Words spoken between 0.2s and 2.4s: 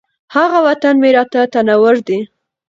هغه وطن مي راته تنور دی